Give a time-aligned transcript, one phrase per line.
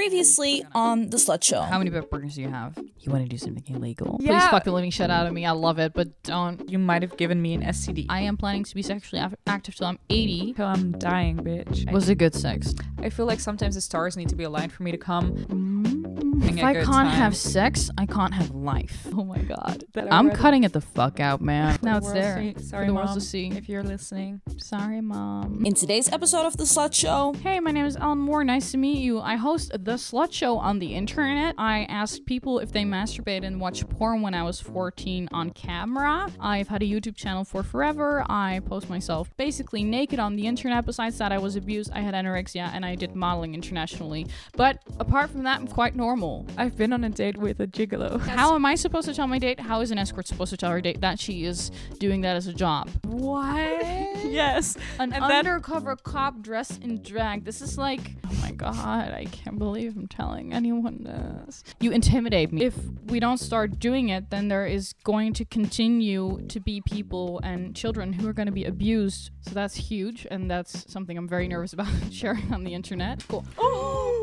[0.00, 1.62] Previously on the Slut Show.
[1.62, 2.76] How many butt burgers do you have?
[3.00, 4.18] You want to do something illegal?
[4.18, 4.50] Please Yeah.
[4.50, 5.46] fuck the living shit out of me.
[5.46, 6.68] I love it, but don't.
[6.68, 8.04] You might have given me an STD.
[8.10, 10.52] I am planning to be sexually af- active till I'm 80.
[10.52, 11.90] Till I'm dying, bitch.
[11.90, 12.74] Was it good sex?
[12.98, 15.30] I feel like sometimes the stars need to be aligned for me to come.
[15.32, 16.25] Mm-hmm.
[16.42, 17.18] If a I good can't time.
[17.18, 19.06] have sex, I can't have life.
[19.16, 19.84] Oh my god.
[19.94, 21.78] That I'm already- cutting it the fuck out, man.
[21.82, 22.38] Now it's there.
[22.38, 23.48] see- for Sorry, the world mom, to see.
[23.48, 24.40] if you're listening.
[24.58, 25.62] Sorry, mom.
[25.64, 28.44] In today's episode of the Slut Show, Hey, my name is Ellen Moore.
[28.44, 29.20] Nice to meet you.
[29.20, 31.54] I host the Slut Show on the internet.
[31.58, 36.28] I ask people if they masturbate and watch porn when I was 14 on camera.
[36.38, 38.24] I've had a YouTube channel for forever.
[38.28, 40.84] I post myself basically naked on the internet.
[40.84, 41.90] Besides that, I was abused.
[41.94, 44.26] I had anorexia and I did modeling internationally.
[44.56, 46.25] But apart from that, I'm quite normal.
[46.56, 48.20] I've been on a date with a gigolo.
[48.20, 49.60] How am I supposed to tell my date?
[49.60, 52.46] How is an escort supposed to tell her date that she is doing that as
[52.46, 52.90] a job?
[53.04, 53.84] What?
[54.24, 54.76] yes.
[54.98, 57.44] An And undercover cop dressed in drag.
[57.44, 61.62] This is like, oh my god, I can't believe I'm telling anyone this.
[61.80, 62.64] You intimidate me.
[62.64, 62.74] If
[63.06, 67.74] we don't start doing it, then there is going to continue to be people and
[67.76, 69.30] children who are going to be abused.
[69.42, 73.24] So that's huge, and that's something I'm very nervous about sharing on the internet.
[73.28, 73.44] Cool.
[73.58, 74.15] Oh.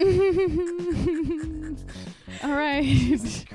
[2.42, 3.46] All right.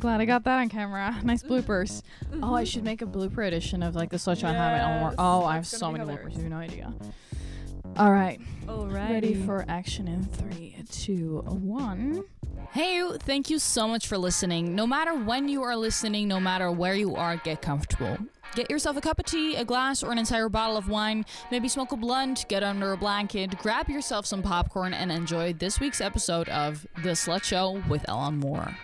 [0.00, 1.16] Glad I got that on camera.
[1.22, 2.02] Nice bloopers.
[2.42, 4.78] Oh, I should make a blooper edition of like the Switch on Habit.
[4.78, 6.36] Yes, Oh, I have so many be bloopers.
[6.36, 6.94] You have no idea.
[7.96, 8.40] All right.
[8.68, 9.10] All right.
[9.10, 12.24] Ready for action in three, two, one.
[12.70, 14.74] Hey, thank you so much for listening.
[14.74, 18.16] No matter when you are listening, no matter where you are, get comfortable.
[18.54, 21.24] Get yourself a cup of tea, a glass, or an entire bottle of wine.
[21.50, 25.78] Maybe smoke a blunt, get under a blanket, grab yourself some popcorn, and enjoy this
[25.78, 28.76] week's episode of The Slut Show with Ellen Moore.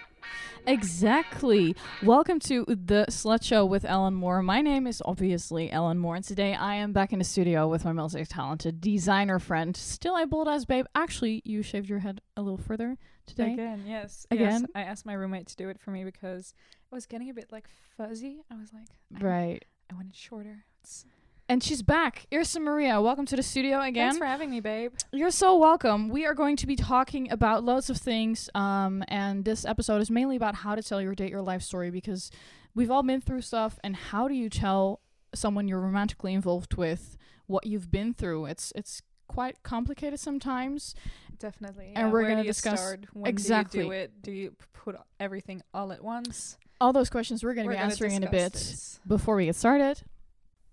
[0.67, 1.75] Exactly.
[2.03, 4.43] Welcome to the Slut Show with Ellen Moore.
[4.43, 7.85] My name is obviously Ellen Moore, and today I am back in the studio with
[7.85, 10.87] my multi talented designer friend, still a bold ass babe.
[10.95, 13.53] Actually, you shaved your head a little further today.
[13.53, 14.27] Again, yes.
[14.31, 14.63] Again?
[14.63, 14.71] Yes.
[14.75, 17.51] I asked my roommate to do it for me because it was getting a bit
[17.51, 18.45] like fuzzy.
[18.51, 18.87] I was like,
[19.21, 19.65] I, Right.
[19.91, 20.65] I want it shorter.
[20.81, 21.05] It's,
[21.49, 22.27] And she's back.
[22.33, 24.11] Irsa Maria, welcome to the studio again.
[24.11, 24.93] Thanks for having me, babe.
[25.13, 26.09] You're so welcome.
[26.09, 30.11] We are going to be talking about loads of things, um, and this episode is
[30.11, 32.31] mainly about how to tell your date your life story because
[32.75, 33.79] we've all been through stuff.
[33.83, 35.01] And how do you tell
[35.35, 38.47] someone you're romantically involved with what you've been through?
[38.47, 40.95] It's it's quite complicated sometimes.
[41.39, 41.93] Definitely.
[41.97, 42.13] And yeah.
[42.13, 43.07] we're gonna discuss- start?
[43.13, 43.81] When Exactly.
[43.81, 44.23] Do you do it?
[44.23, 46.57] Do you put everything all at once?
[46.85, 48.53] All those questions we're going to be gonna answering in a bit.
[48.53, 49.01] this.
[49.07, 50.03] Before we get started,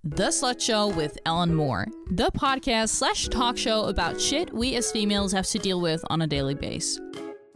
[0.04, 4.92] The Slut Show with Ellen Moore, the podcast slash talk show about shit we as
[4.92, 7.00] females have to deal with on a daily basis.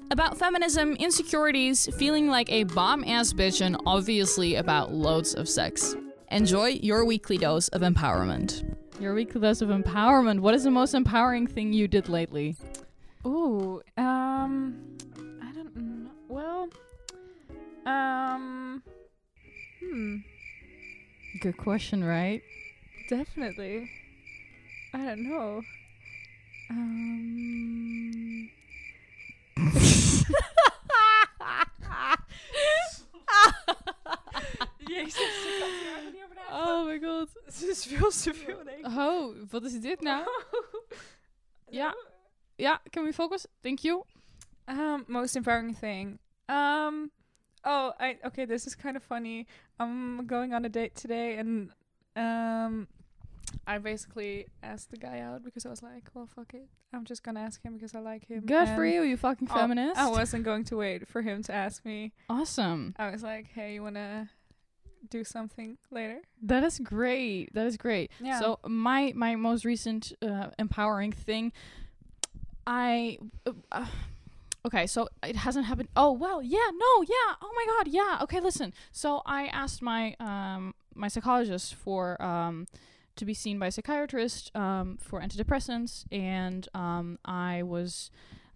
[0.10, 5.94] About feminism, insecurities, feeling like a bomb ass bitch, and obviously about loads of sex.
[6.32, 8.74] Enjoy your weekly dose of empowerment.
[9.02, 10.40] Your weekly dose of empowerment.
[10.40, 12.56] What is the most empowering thing you did lately?
[13.26, 14.96] Ooh, um,
[15.44, 16.10] I don't know.
[16.30, 16.70] Well,
[17.86, 18.84] um,
[19.80, 20.18] hmm,
[21.42, 22.42] Good question, right?
[23.10, 23.90] definitely.
[24.94, 25.62] I don't know.
[26.70, 28.50] Um,
[34.88, 36.72] Jezus, ik kan hier eigenlijk niet over nadenken.
[36.72, 37.30] Oh my god.
[37.46, 38.86] Het is veel te veel, denk ik.
[38.86, 40.28] Oh, wat is dit nou?
[41.70, 41.96] Ja.
[42.56, 43.46] Ja, can we focus?
[43.62, 44.04] Thank you.
[44.66, 46.20] Um, most empowering thing.
[46.46, 47.12] Um,
[47.66, 48.46] oh, I okay.
[48.46, 49.48] This is kind of funny.
[49.80, 51.72] I'm going on a date today, and
[52.16, 52.88] um,
[53.68, 56.68] I basically asked the guy out because I was like, well, fuck it.
[56.94, 58.46] I'm just gonna ask him because I like him.
[58.46, 60.00] Good for you, you fucking feminist.
[60.00, 62.14] I wasn't going to wait for him to ask me.
[62.30, 62.96] awesome.
[62.98, 64.30] I was like, hey, you wanna
[65.10, 66.22] do something later?
[66.42, 67.54] That is great.
[67.54, 68.12] That is great.
[68.22, 68.40] Yeah.
[68.40, 71.52] So my my most recent uh, empowering thing,
[72.66, 73.18] I.
[73.46, 73.86] Uh, uh,
[74.66, 75.90] Okay, so it hasn't happened.
[75.96, 77.36] Oh well, yeah, no, yeah.
[77.42, 78.18] Oh my god, yeah.
[78.24, 78.74] Okay, listen.
[78.92, 82.66] So I asked my um my psychologist for um
[83.16, 88.10] to be seen by a psychiatrist um for antidepressants, and um I was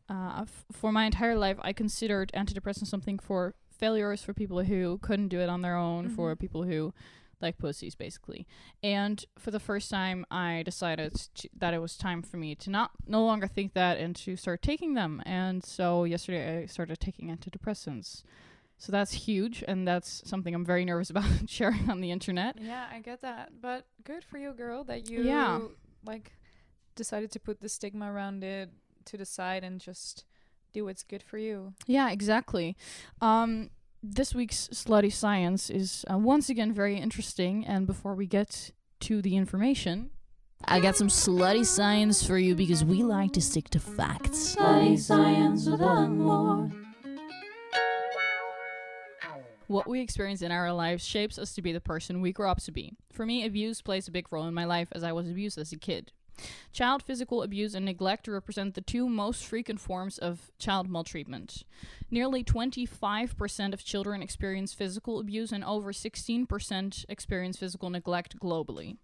[0.10, 4.98] uh f- for my entire life I considered antidepressants something for failures for people who
[5.02, 6.40] couldn't do it on their own, for Mhm.
[6.40, 6.94] people who
[7.42, 8.46] like pussies basically.
[8.84, 12.70] And for the first time, I decided to, that it was time for me to
[12.70, 15.22] not no longer think that and to start taking them.
[15.26, 18.24] And so yesterday I started taking antidepressants.
[18.82, 22.58] So that's huge, and that's something I'm very nervous about sharing on the internet.
[22.62, 25.60] Yeah, I get that, but good for you, girl, that you Yeah.
[26.06, 26.32] like
[26.96, 28.70] decided to put the stigma around it
[29.06, 30.24] to the side and just
[30.72, 31.74] do what's good for you.
[31.88, 32.78] Yeah, exactly.
[33.22, 33.70] Um,
[34.02, 37.66] this week's slutty science is uh, once again very interesting.
[37.66, 40.12] And before we get to the information,
[40.66, 44.56] I got some slutty science for you because we like to stick to facts.
[44.56, 46.72] Slutty science with Moore.
[49.68, 52.60] What we experience in our lives shapes us to be the person we grow up
[52.64, 52.98] to be.
[53.12, 55.72] For me, abuse plays a big role in my life as I was abused as
[55.72, 56.12] a kid.
[56.72, 61.64] Child physical abuse and neglect represent the two most frequent forms of child maltreatment.
[62.12, 68.98] Nearly 25% of children experience physical abuse, and over 16% experience physical neglect globally.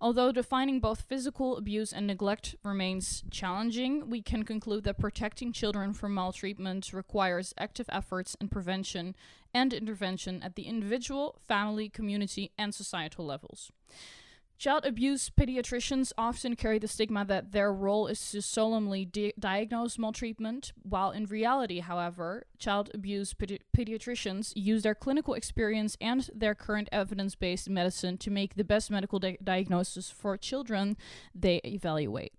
[0.00, 5.92] Although defining both physical abuse and neglect remains challenging, we can conclude that protecting children
[5.92, 9.14] from maltreatment requires active efforts and prevention
[9.52, 13.70] and intervention at the individual, family, community, and societal levels.
[14.58, 19.98] Child abuse pediatricians often carry the stigma that their role is to solemnly di- diagnose
[19.98, 26.54] maltreatment, while in reality, however, child abuse pedi- pediatricians use their clinical experience and their
[26.54, 30.96] current evidence based medicine to make the best medical di- diagnosis for children
[31.34, 32.32] they evaluate.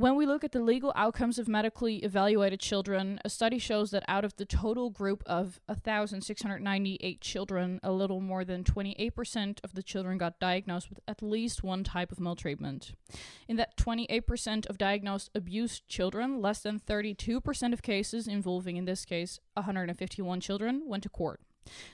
[0.00, 4.02] When we look at the legal outcomes of medically evaluated children, a study shows that
[4.08, 9.82] out of the total group of 1,698 children, a little more than 28% of the
[9.82, 12.94] children got diagnosed with at least one type of maltreatment.
[13.46, 19.04] In that 28% of diagnosed abused children, less than 32% of cases involving, in this
[19.04, 21.42] case, 151 children, went to court,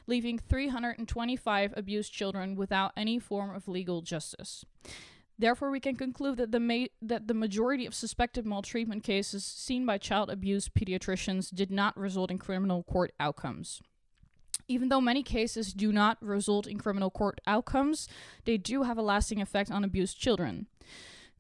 [0.07, 4.65] leaving 325 abused children without any form of legal justice.
[5.39, 9.85] Therefore, we can conclude that the ma- that the majority of suspected maltreatment cases seen
[9.85, 13.83] by child abuse pediatricians did not result in criminal court outcomes.
[14.69, 18.09] Even though many cases do not result in criminal court outcomes,
[18.47, 20.67] they do have a lasting effect on abused children.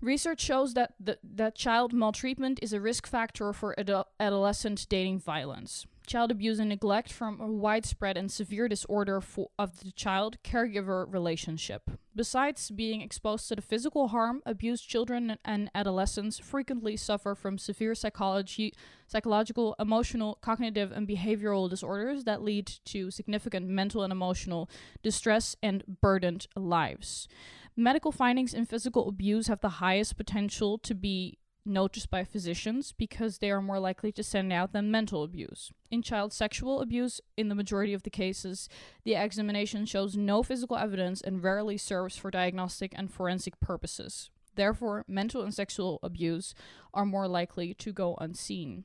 [0.02, 5.18] Research shows that the, that child maltreatment is a risk factor for adu- adolescent dating
[5.18, 10.38] violence child abuse and neglect from a widespread and severe disorder for, of the child
[10.44, 11.90] caregiver relationship.
[12.14, 17.94] Besides being exposed to the physical harm, abused children and adolescents frequently suffer from severe
[17.94, 18.72] psychology,
[19.06, 24.70] psychological, emotional, cognitive, and behavioral disorders that lead to significant mental and emotional
[25.02, 27.28] distress and burdened lives.
[27.76, 33.38] Medical findings in physical abuse have the highest potential to be noticed by physicians because
[33.38, 35.72] they are more likely to send out than mental abuse.
[35.90, 38.68] In child sexual abuse, in the majority of the cases,
[39.04, 44.30] the examination shows no physical evidence and rarely serves for diagnostic and forensic purposes.
[44.54, 46.54] Therefore, mental and sexual abuse
[46.94, 48.84] are more likely to go unseen.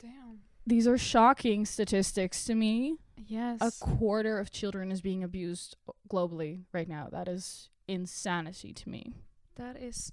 [0.00, 0.40] Damn.
[0.66, 2.96] These are shocking statistics to me.
[3.16, 3.58] Yes.
[3.60, 5.76] A quarter of children is being abused
[6.10, 7.08] globally right now.
[7.10, 9.14] That is insanity to me.
[9.56, 10.12] that is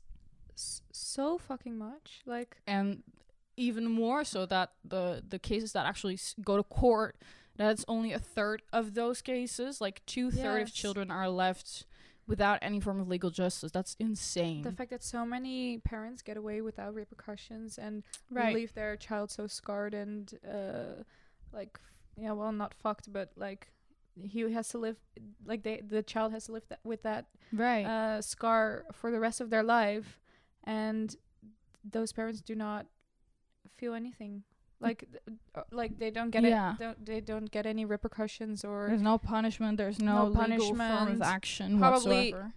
[0.59, 2.21] s- so fucking much.
[2.25, 3.03] Like and
[3.57, 7.15] even more so that the the cases that actually s- go to court
[7.57, 10.71] that's only a third of those cases like two thirds of Yes.
[10.71, 11.85] children are left
[12.25, 16.37] without any form of legal justice that's insane the fact that so many parents get
[16.37, 21.03] away without repercussions and right leave their child so scarred and uh
[21.51, 21.77] like
[22.15, 23.67] yeah well not fucked but like
[24.23, 24.95] he has to live
[25.45, 29.19] like they the child has to live that with that right uh scar for the
[29.19, 30.19] rest of their life
[30.69, 31.15] and
[31.83, 32.85] those parents do not
[33.77, 34.43] feel anything
[34.79, 35.05] like
[35.55, 36.73] uh, like they don't get Yeah.
[36.73, 40.75] it don't they don't get any repercussions or there's no punishment there's no, No legal
[40.75, 42.53] form of action Probably- whatsoever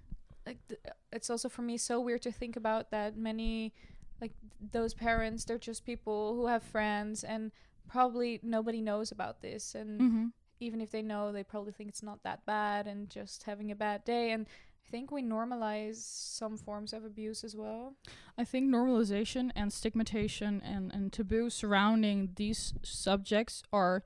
[0.46, 0.80] like th-
[1.12, 3.72] it's also for me so weird to think about that many
[4.20, 4.32] like
[4.72, 7.50] those parents they're just people who have friends and
[7.88, 10.26] probably nobody knows about this and mm-hmm.
[10.60, 13.74] even if they know they probably think it's not that bad and just having a
[13.74, 14.46] bad day and
[14.86, 17.94] i think we normalize some forms of abuse as well.
[18.36, 24.02] I think normalization and stigmatization and, and taboo surrounding these subjects are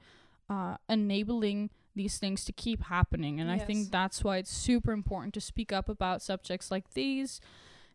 [0.49, 3.41] uh, enabling these things to keep happening.
[3.41, 7.41] And I think that's why it's super important to speak up about subjects like these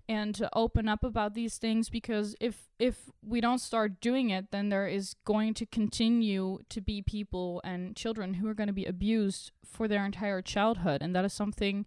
[0.09, 4.51] and to open up about these things because if if we don't start doing it
[4.51, 8.73] then there is going to continue to be people and children who are going to
[8.73, 11.01] be abused for their entire childhood.
[11.01, 11.85] And that is something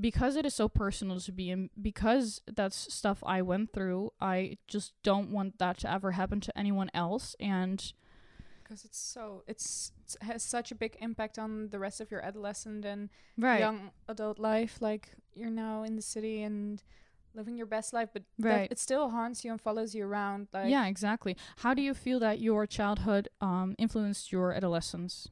[0.00, 4.58] because it is so personal to be and because that's stuff I went through, I
[4.66, 7.36] just don't want that to ever happen to anyone else.
[7.38, 7.92] And
[8.62, 12.24] because it's so it's it has such a big impact on the rest of your
[12.24, 16.82] adolescent and right, young adult life like you're now in the city and
[17.34, 18.70] living your best life but Right.
[18.70, 21.36] it still haunts you and follows you around like yeah, exactly.
[21.58, 25.28] How do you feel that your childhood um, influenced your adolescence?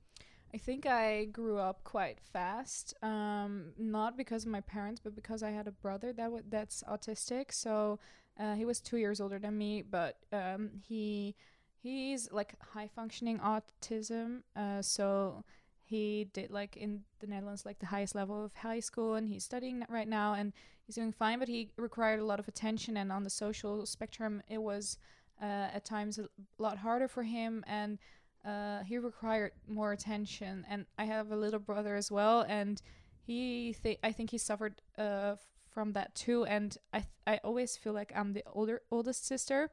[0.53, 5.43] I think I grew up quite fast, um, not because of my parents, but because
[5.43, 7.53] I had a brother that w- that's autistic.
[7.53, 8.01] So
[8.39, 11.37] uh, he was two years older than me, but um, he
[11.83, 14.43] he's like high functioning autism.
[14.57, 15.45] Uh, so
[15.85, 19.45] he did like in the Netherlands like the highest level of high school and he's
[19.45, 20.53] studying right now and
[20.87, 24.41] he's doing fine but he required a lot of attention and on the social spectrum
[24.49, 24.99] it was
[25.43, 26.29] uh, at times a
[26.59, 27.99] lot harder for him and
[28.45, 32.81] uh, he required more attention and I have a little brother as well and
[33.27, 35.37] he th- I think he suffered uh,
[35.69, 39.71] from that too and I th- I always feel like I'm the older oldest sister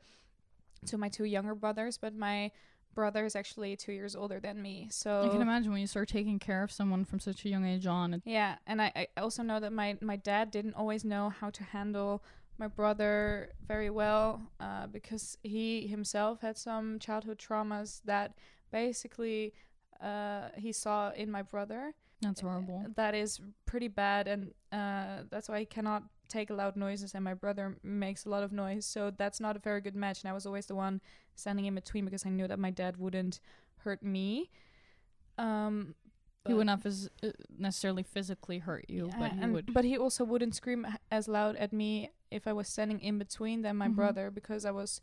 [0.86, 2.52] to my two younger brothers but my
[2.94, 4.88] brother is actually two years older than me.
[4.90, 7.64] So I can imagine when you start taking care of someone from such a young
[7.64, 8.24] age on.
[8.26, 11.64] Yeah, and I, I also know that my my dad didn't always know how to
[11.64, 12.24] handle
[12.58, 18.34] my brother very well uh, because he himself had some childhood traumas that
[18.72, 19.54] basically
[20.02, 21.94] uh, he saw in my brother.
[22.22, 22.86] that's horrible.
[22.96, 27.14] That is pretty bad, and uh, that's why he cannot take loud noises.
[27.16, 30.22] And my brother makes a lot of noise, so that's not a very good match.
[30.24, 31.02] And I was always the one
[31.36, 33.40] standing in between because I knew that my dad wouldn't
[33.78, 34.50] hurt me.
[35.38, 35.96] Um,
[36.48, 39.74] he would not phys- uh, necessarily physically hurt you, but he and- would.
[39.74, 43.62] But he also wouldn't scream as loud at me if I was standing in between
[43.62, 43.96] than my Mhm.
[43.96, 45.02] brother because I was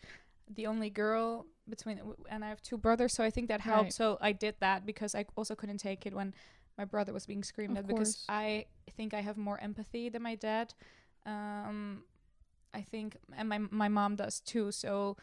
[0.49, 3.85] the only girl between, and I have two brothers, so I think that helped.
[3.85, 3.93] Right.
[3.93, 6.35] So I did that because I also couldn't take it when
[6.77, 8.25] my brother was being screamed at because.
[8.29, 10.75] I think I have more empathy than my dad.
[11.27, 12.05] Um,
[12.73, 14.73] I think, and my my mom does too.
[14.73, 15.17] So.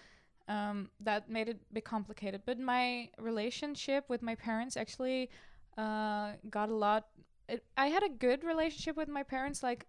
[0.48, 5.30] Um, that made it a bit complicated, but my relationship with my parents actually
[5.78, 7.06] uh, got a lot
[7.51, 9.62] it, I had a good relationship with my parents.
[9.62, 9.86] Like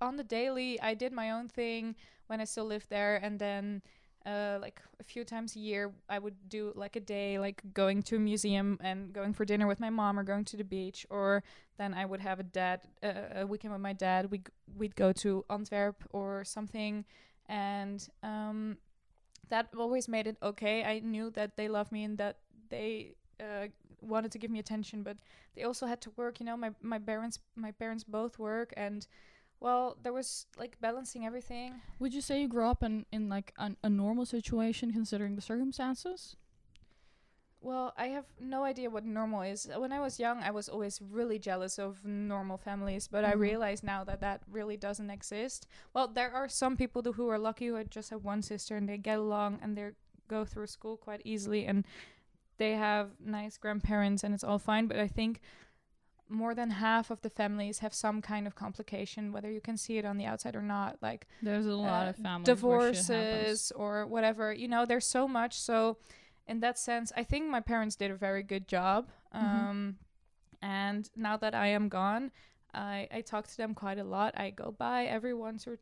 [0.00, 1.96] on the daily, I did my own thing
[2.28, 3.82] when I still lived there, and then
[4.26, 8.02] uh, like a few times a year, I would do like a day, like going
[8.04, 11.06] to a museum and going for dinner with my mom, or going to the beach,
[11.10, 11.42] or
[11.78, 14.30] then I would have a dad uh, a weekend with my dad.
[14.30, 14.42] We
[14.76, 17.04] we'd go to Antwerp or something,
[17.46, 18.78] and um,
[19.48, 20.82] that always made it okay.
[20.84, 23.68] I knew that they loved me and that they uh,
[24.00, 25.18] wanted to give me attention, but
[25.54, 29.06] they also had to work you know my my parents my parents both work and
[29.60, 33.52] well there was like balancing everything would you say you grew up in in like
[33.58, 36.36] an, a normal situation considering the circumstances?
[37.60, 41.00] well i have no idea what normal is when i was young i was always
[41.00, 43.40] really jealous of normal families but i Mhm.
[43.40, 47.66] realize now that that really doesn't exist well there are some people who are lucky
[47.68, 49.90] who just have one sister and they get along and they
[50.28, 51.84] go through school quite easily and
[52.58, 55.40] they have nice grandparents and it's all fine but i think
[56.28, 59.96] more than half of the families have some kind of complication whether you can see
[59.98, 63.04] it on the outside or not like There's a lot uh, of families where shit
[63.06, 63.08] happens.
[63.08, 65.98] divorces or whatever you know there's so much so
[66.48, 69.40] in that sense i think my parents did a very good job Mhm.
[69.40, 69.96] um
[70.62, 72.30] and now that i am gone
[72.74, 75.78] i i talk to them quite a lot i go by every once or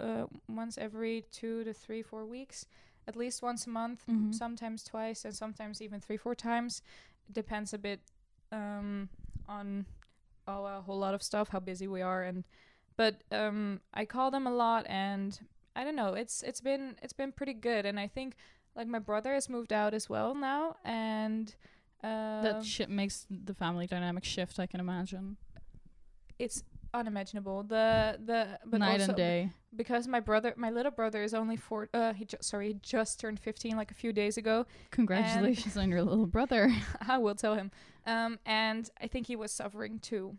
[0.00, 2.66] uh, once every two to three four weeks
[3.08, 4.34] at least once a month Mhm.
[4.34, 6.82] sometimes twice and sometimes even three four times
[7.32, 8.00] depends a bit
[8.52, 9.08] um
[9.50, 9.84] on
[10.46, 12.44] oh, a whole lot of stuff how busy we are and
[12.96, 15.40] but um i call them a lot and
[15.74, 18.36] i don't know it's it's been it's been pretty good and i think
[18.76, 21.56] like my brother has moved out as well now and
[22.04, 24.58] uh that shit makes the family dynamic shift.
[24.58, 25.36] I can imagine.
[26.38, 29.50] it's unimaginable the the but Night also and day.
[29.76, 33.20] because my brother my little brother is only four uh he ju- sorry he just
[33.20, 36.70] turned 15 like a few days ago Congratulations on your little brother.
[37.08, 37.70] I will tell him.
[38.06, 40.36] Um, and I think he was suffering too,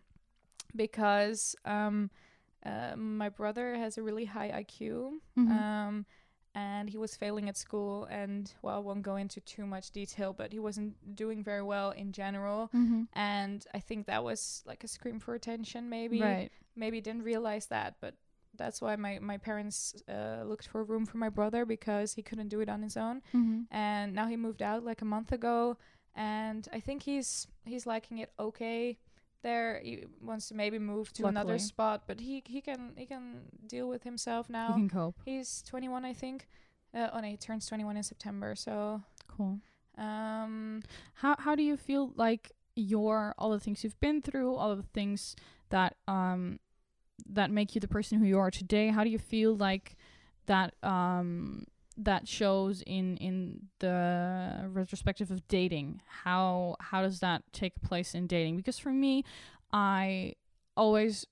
[0.75, 2.10] because um,
[2.65, 5.51] uh, my brother has a really high IQ, Mhm.
[5.51, 6.05] um,
[6.53, 8.05] and he was failing at school.
[8.05, 11.91] And well, I won't go into too much detail, but he wasn't doing very well
[11.91, 12.70] in general.
[12.74, 13.08] Mhm.
[13.13, 16.22] And I think that was like a scream for attention, maybe.
[16.22, 16.51] Right.
[16.75, 18.15] Maybe didn't realize that, but
[18.55, 22.22] that's why my my parents uh, looked for a room for my brother because he
[22.22, 23.65] couldn't do it on his own Mhm.
[23.72, 25.77] and now he moved out like a month ago
[26.15, 29.00] and i think he's he's liking it okay
[29.42, 33.42] there he wants to maybe move to another spot but he he can he can
[33.68, 35.16] deal with himself now can cope.
[35.26, 36.48] he's 21 i think
[36.94, 39.60] uh, oh no he turns 21 in september so Cool.
[39.98, 40.82] um
[41.16, 44.78] How how do you feel like your all the things you've been through, all of
[44.78, 45.36] the things
[45.70, 46.60] that um
[47.30, 48.88] that make you the person who you are today?
[48.90, 49.96] How do you feel like
[50.48, 51.66] that um
[51.98, 56.02] that shows in in the retrospective of dating?
[56.24, 58.58] How how does that take place in dating?
[58.58, 59.24] Because for me,
[59.72, 60.36] I
[60.76, 61.26] always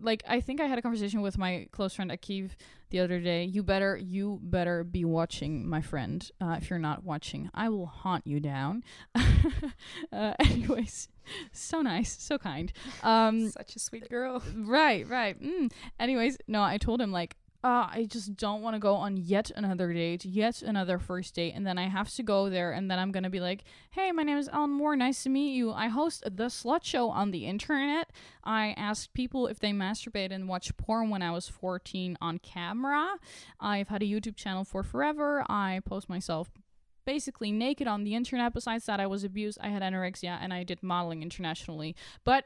[0.00, 2.50] like I think I had a conversation with my close friend Akiv
[2.90, 3.44] the other day.
[3.44, 6.28] You better you better be watching, my friend.
[6.40, 8.84] Uh, if you're not watching, I will haunt you down.
[10.12, 11.08] uh, anyways,
[11.52, 12.72] so nice, so kind.
[13.02, 15.40] Um, such a sweet girl right, right.
[15.42, 15.72] Mm.
[15.98, 19.50] Anyways, no, I told him like uh, I just don't want to go on yet
[19.54, 22.98] another date, yet another first date, and then I have to go there, and then
[22.98, 24.96] I'm gonna be like, "Hey, my name is Ellen Moore.
[24.96, 25.70] Nice to meet you.
[25.70, 28.10] I host the Slut Show on the internet.
[28.42, 33.18] I asked people if they masturbate and watch porn when I was 14 on camera.
[33.60, 35.44] I've had a YouTube channel for forever.
[35.48, 36.50] I post myself."
[37.06, 38.54] Basically naked on the internet.
[38.54, 39.58] Besides that, I was abused.
[39.60, 41.96] I had anorexia and I did modeling internationally.
[42.24, 42.44] But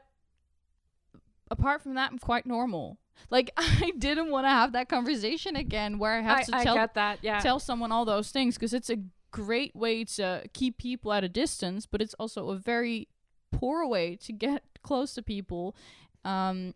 [1.51, 2.97] apart from that, I'm quite normal.
[3.29, 6.89] Like I didn't want to have that conversation again where I have I, to tell
[6.93, 7.19] that.
[7.21, 7.39] Yeah.
[7.39, 8.97] tell someone all those things because it's a
[9.31, 13.07] great way to keep people at a distance, but it's also a very
[13.51, 15.75] poor way to get close to people.
[16.23, 16.73] Um,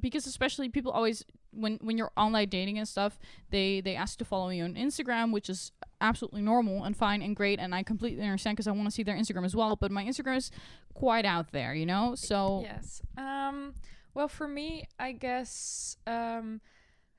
[0.00, 3.18] because especially people always when when you're online dating and stuff,
[3.50, 7.36] they they ask to follow you on Instagram, which is absolutely normal and fine and
[7.36, 9.76] great, and I completely understand because I want to see their Instagram as well.
[9.76, 10.50] But my Instagram is
[10.94, 12.14] quite out there, you know.
[12.14, 13.02] So Yes.
[13.16, 13.74] Um
[14.14, 16.60] well for me, I guess um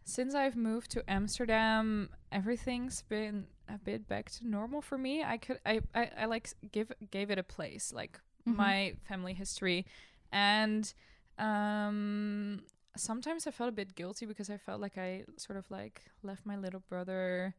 [0.05, 5.23] since I've moved to Amsterdam, everything's been a bit back to normal for me.
[5.23, 8.55] I could I I, I like give gave it a place, like Mhm.
[8.57, 9.85] my family history.
[10.31, 10.93] And
[11.39, 12.63] um
[12.97, 16.45] sometimes I felt a bit guilty because I felt like I sort of like left
[16.45, 17.55] my little brother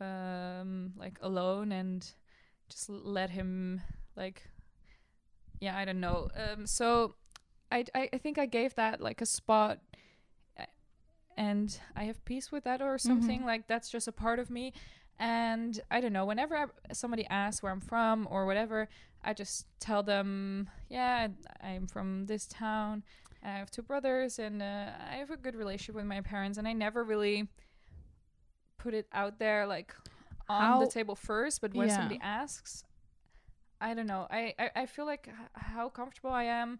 [0.00, 2.06] um like alone and
[2.68, 3.80] just let him
[4.16, 4.42] like
[5.60, 6.28] yeah, I don't know.
[6.36, 7.14] Um so
[7.70, 9.80] I, I, I think I gave that like a spot
[11.36, 14.72] and I have peace with that or something like that's just a part of me.
[15.18, 18.88] And I don't know whenever I, somebody asks where I'm from or whatever
[19.24, 21.28] I just tell them yeah
[21.62, 23.02] I'm from this town.
[23.42, 26.58] I have two brothers and uh, I have a good relationship with my parents.
[26.58, 27.48] And I never really
[28.78, 29.94] put it out there like
[30.48, 31.96] on How- the table first but when Yeah.
[31.96, 32.84] somebody asks
[33.78, 34.26] I don't know.
[34.30, 36.78] I, I, I feel like h- how comfortable I am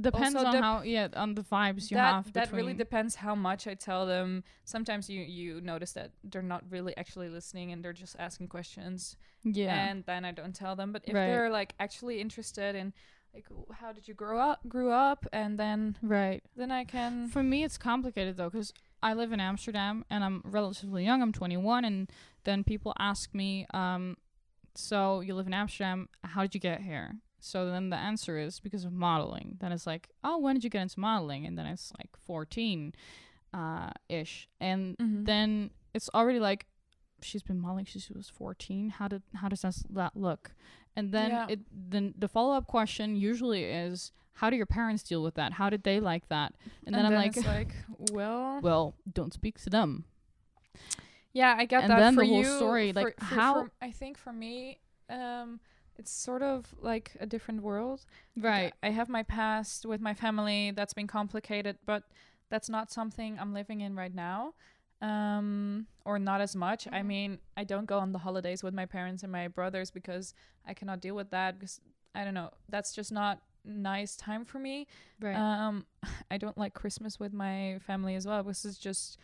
[0.00, 2.32] depends Also on dep- how yeah on the vibes you that have.
[2.32, 4.42] that really depends how much I tell them.
[4.64, 9.16] Sometimes you you notice that they're not really actually listening and they're just asking questions,
[9.44, 9.74] yeah.
[9.90, 10.92] and then I don't tell them.
[10.92, 11.26] But if Right.
[11.26, 12.92] they're like actually interested in
[13.34, 13.46] like
[13.80, 16.42] how did you grow up, grew up, and then right.
[16.56, 18.72] then I can For me, it's complicated though, because
[19.02, 21.22] I live in Amsterdam and I'm relatively young.
[21.22, 22.10] I'm 21, and
[22.44, 24.16] then people ask me, um,
[24.74, 26.08] "So you live in Amsterdam?
[26.24, 29.56] How did you get here?" So then the answer is because of modeling.
[29.60, 32.94] Then it's like, "Oh, when did you get into modeling?" And then it's like 14,
[33.52, 35.26] uh, ish, and Mhm.
[35.26, 36.66] then it's already like
[37.20, 40.54] she's been modeling since she was 14 how did how does that, that look
[40.96, 41.46] and then Yeah.
[41.50, 45.70] it then the follow-up question usually is how do your parents deal with that how
[45.70, 46.52] did they like that
[46.84, 47.76] and, then i'm like like
[48.10, 50.04] well well don't speak to them
[51.32, 53.54] yeah I get and that then for the whole you, story, for- like, for- how-
[53.66, 55.60] for- I think for me um
[55.98, 58.04] it's sort of like a different world
[58.36, 62.02] right I have my past with my family that's been complicated, but
[62.50, 64.54] that's not something I'm living in right now.
[65.00, 66.86] Um, or not as much.
[66.86, 67.06] I Mhm.
[67.06, 70.32] mean, I don't go on the holidays with my parents and my brothers because
[70.64, 71.80] I cannot deal with that because
[72.14, 72.50] I don't know.
[72.68, 74.86] That's just not nice time for me.
[75.20, 75.86] right Um,
[76.30, 78.44] I don't like Christmas with my family as well.
[78.44, 79.18] This is just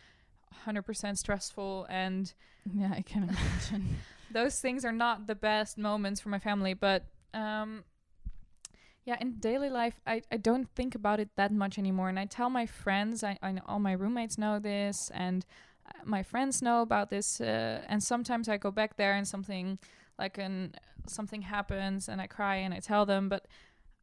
[0.65, 2.33] 100% stressful and
[2.73, 3.97] yeah i can imagine
[4.31, 7.83] those things are not the best moments for my family but um
[9.05, 12.09] yeah in daily life I, I don't think about it that much anymore.
[12.09, 15.45] And i tell my friends i, I know all my roommates know this and
[15.87, 19.79] uh, my friends know about this uh, and sometimes i go back there and something
[20.17, 20.75] like an
[21.07, 23.47] something happens and i cry and i tell them but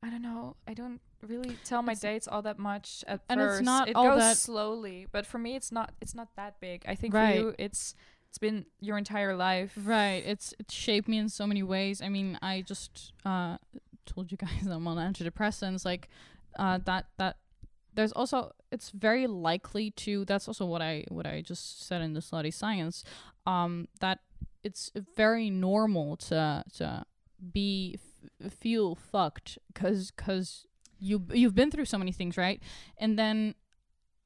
[0.02, 3.40] i don't know i don't really tell my It's- dates all that much at and
[3.40, 6.60] it's not it all goes that- slowly but for me it's not it's not that
[6.60, 6.84] big.
[6.86, 7.34] I think Right.
[7.36, 7.94] for you it's
[8.37, 9.72] it's been your entire life.
[9.83, 12.03] Right it's it's shaped me in so many ways.
[12.03, 13.57] I mean i just uh
[14.05, 16.09] told you guys i'm on antidepressants like
[16.59, 17.37] uh that that
[17.94, 22.12] there's also it's very likely to that's also what i what i just said in
[22.12, 23.05] the slutty science
[23.46, 24.20] um that
[24.62, 27.05] it's very normal to to
[27.53, 27.99] be
[28.44, 30.66] f- feel fucked cuz cuz
[30.99, 32.62] you you've been through so many things right?
[32.99, 33.55] And then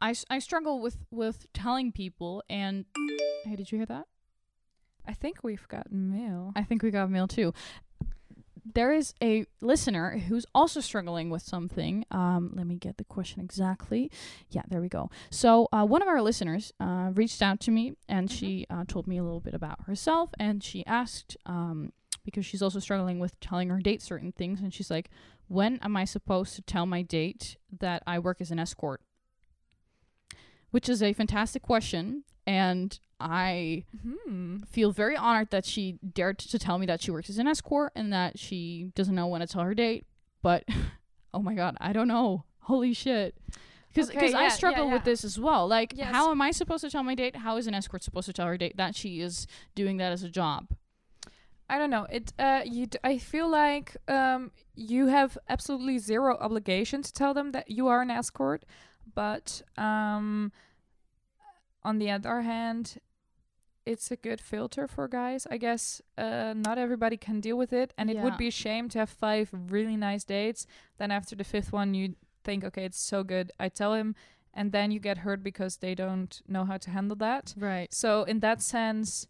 [0.00, 2.84] I, s- I struggle with with telling people and
[3.44, 4.06] hey did you hear that
[5.06, 6.52] I think we've got mail.
[6.54, 7.52] I think we got mail too.
[8.74, 12.04] There is a listener who's also struggling with something.
[12.10, 14.10] Um, let me get the question exactly.
[14.50, 15.10] Yeah, there we go.
[15.30, 18.32] So, uh, one of our listeners uh, reached out to me and Mhm.
[18.32, 20.30] she uh, told me a little bit about herself.
[20.38, 24.60] And she asked, um, because she's also struggling with telling her date certain things.
[24.60, 25.08] And she's like,
[25.48, 29.00] When am I supposed to tell my date that I work as an escort?
[30.70, 32.24] Which is a fantastic question.
[32.46, 34.58] And I Hmm.
[34.70, 37.92] feel very honored that she dared to tell me that she works as an escort
[37.94, 40.06] and that she doesn't know when to tell her date.
[40.42, 40.64] But
[41.34, 42.44] oh my god, I don't know.
[42.60, 43.34] Holy shit.
[43.92, 45.66] Because Okay, I yeah, struggle yeah, with this as well.
[45.66, 46.12] Like, Yes.
[46.14, 47.36] how am I supposed to tell my date?
[47.36, 50.22] How is an escort supposed to tell her date that she is doing that as
[50.22, 50.68] a job?
[51.68, 52.06] I don't know.
[52.10, 57.32] It uh you d- I feel like um you have absolutely zero obligation to tell
[57.34, 58.64] them that you are an escort,
[59.14, 60.52] but um
[61.82, 62.98] on the other hand
[63.86, 65.46] it's a good filter for guys.
[65.50, 68.88] I guess uh not everybody can deal with it and it would be a shame
[68.90, 70.66] to have five really nice dates
[70.98, 73.52] then after the fifth one you think okay it's so good.
[73.58, 74.14] I tell him
[74.52, 77.54] and then you get hurt because they don't know how to handle that.
[77.56, 77.92] Right.
[77.92, 79.26] So in that sense,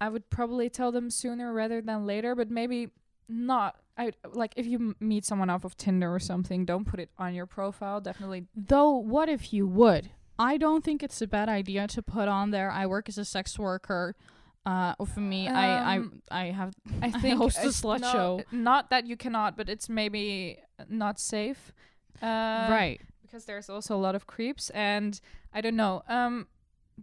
[0.00, 2.90] I would probably tell them sooner rather than later, but maybe
[3.28, 3.76] not.
[3.96, 7.10] I like if you m- meet someone off of Tinder or something, don't put it
[7.18, 8.00] on your profile.
[8.00, 8.46] Definitely.
[8.56, 10.10] Though, what if you would?
[10.38, 12.70] I don't think it's a bad idea to put on there.
[12.70, 14.16] I work as a sex worker.
[14.64, 18.12] Uh, for me, I, I Um, I have I I think host a slut no-
[18.12, 18.42] show.
[18.50, 21.72] Not that you cannot, but it's maybe not safe.
[22.22, 23.00] Uh, right.
[23.22, 25.20] Because there's also a lot of creeps, and
[25.52, 26.02] I don't know.
[26.08, 26.46] Um,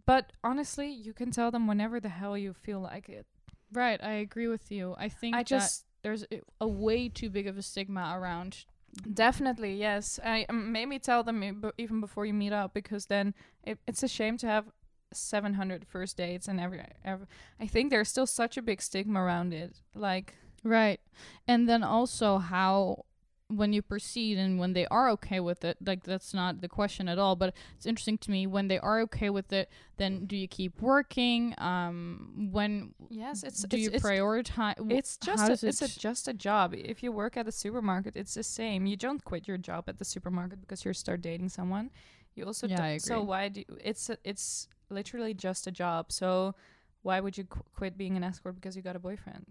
[0.05, 3.25] but honestly, you can tell them whenever the hell you feel like it.
[3.73, 4.01] Right.
[4.03, 4.95] I agree with you.
[4.97, 8.65] I think I that just there's a, a way too big of a stigma around.
[9.13, 10.19] Definitely, yes.
[10.23, 13.33] I um, maybe tell them b- even before you meet up because then
[13.63, 14.65] it, it's a shame to have
[15.13, 17.27] 700 first dates and every, every.
[17.59, 19.81] I think there's still such a big stigma around it.
[19.93, 20.99] Like, Right.
[21.47, 23.05] And then also how
[23.49, 27.09] when you proceed and when they are okay with it, like that's not the question
[27.09, 30.37] at all, but it's interesting to me when they are okay with it, then do
[30.37, 31.55] you keep working?
[31.57, 35.99] Um when yes, it's do it's, you it's, prioritize it's just a, it's it- a,
[35.99, 36.73] just a job.
[36.75, 38.85] If you work at a supermarket, it's the same.
[38.85, 41.89] You don't quit your job at the supermarket because you start dating someone.
[42.35, 45.71] You also Yeah, do- I so why do you, it's a, it's literally just a
[45.71, 46.11] job.
[46.11, 46.53] So
[47.01, 49.47] why would you qu- quit being an escort because you got a boyfriend?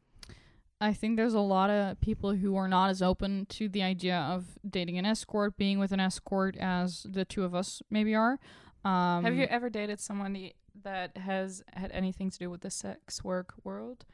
[0.80, 4.16] I think there's a lot of people who are not as open to the idea
[4.16, 8.38] of dating an escort, being with an escort as the two of us maybe are.
[8.84, 10.50] Um Have you ever dated someone
[10.84, 14.04] that has had anything to do with the sex work world?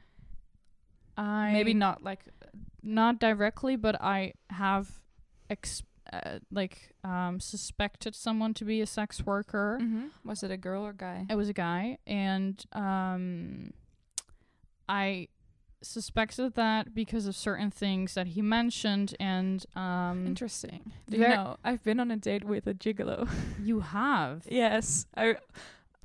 [1.17, 2.25] I Maybe not like
[2.81, 4.99] not directly, but I have
[5.49, 9.79] ex- uh, like um suspected someone to be a sex worker.
[10.23, 11.25] was it a girl or guy?
[11.29, 13.71] It was a guy, and um,
[14.89, 15.29] I
[15.85, 20.91] suspected that because of certain things that he mentioned, and um, Interesting.
[21.09, 21.57] Do you know?
[21.63, 23.27] I've been on a date with a gigolo.
[23.61, 25.37] you have yes, I.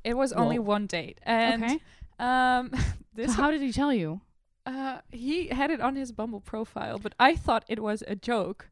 [0.05, 0.69] It was only Whoa.
[0.69, 1.79] one date, and okay.
[2.19, 2.71] um,
[3.15, 4.21] this So how did he tell you?
[4.67, 8.69] uh, he had it on his Bumble profile, but I thought it was a joke.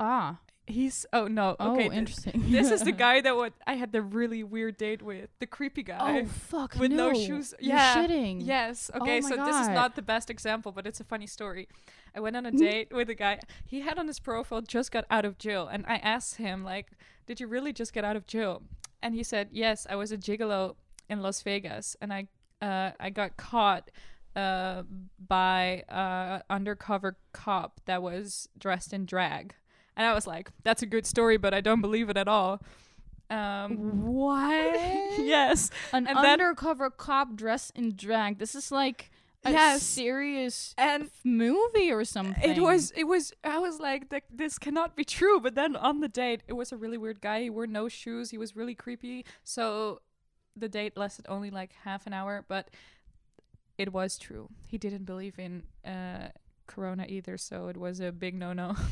[0.00, 0.38] Ah,
[0.70, 1.88] He's oh no, oh, okay.
[1.88, 2.44] th- interesting.
[2.50, 5.82] this is the guy that what I had the really weird date with, the creepy
[5.82, 6.20] guy.
[6.22, 6.74] Oh fuck!
[6.78, 7.52] with no no shoes.
[7.60, 8.38] You're shitting.
[8.44, 8.90] Yes.
[8.94, 9.20] Oh Okay.
[9.20, 11.68] my so this is not the best example, but it's a funny story.
[12.14, 12.58] I went on a Mm.
[12.58, 13.40] date with a guy.
[13.66, 16.86] He had on his profile just got out of jail, and I asked him like,
[17.26, 18.62] "Did you really just get out of jail?"
[19.02, 20.76] And he said, "Yes, I was a gigolo
[21.08, 22.28] in Las Vegas, and I
[22.62, 23.90] uh, I got caught."
[24.36, 24.84] Uh,
[25.26, 29.56] by uh undercover cop that was dressed in drag,
[29.96, 32.60] and I was like, "That's a good story, but I don't believe it at all."
[33.28, 34.74] Um, What?
[35.20, 38.38] yes, An And then- undercover cop dressed in drag.
[38.38, 39.10] This is like
[39.44, 39.82] a Yes.
[39.82, 42.42] serious and f- movie or something.
[42.56, 45.40] It was, it was, I was like, "Th- this cannot be true.
[45.40, 47.42] But then on the date, it was a really weird guy.
[47.42, 48.30] He wore no shoes.
[48.30, 49.24] He was really creepy.
[49.44, 50.00] So
[50.56, 52.68] the date lasted only like half an hour, but
[53.78, 54.48] it was true.
[54.66, 56.30] He didn't believe in uh,
[56.66, 57.38] Corona either.
[57.38, 58.88] So it was a big no no, Ah,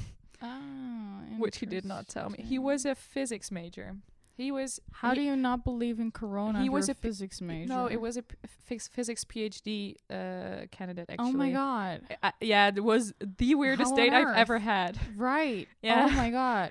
[1.39, 2.45] which he did not tell me.
[2.47, 3.97] He was a physics major.
[4.39, 4.81] He was.
[4.93, 6.63] How he, do you not believe in Corona?
[6.63, 7.69] he was you're physics major.
[7.69, 11.29] No, it was a physics PhD uh, candidate, actually.
[11.29, 12.03] Oh my god!
[12.23, 14.97] I, yeah, it was the weirdest date I've ever had.
[15.17, 15.67] Right.
[15.83, 16.07] Yeah.
[16.09, 16.71] Oh my god.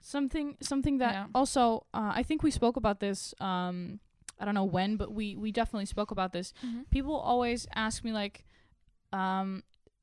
[0.00, 1.26] Something something that Yeah.
[1.34, 4.00] also uh, I think we spoke about this um
[4.38, 6.52] I don't know when but we we definitely spoke about this.
[6.90, 8.44] People always ask me like
[9.12, 9.62] um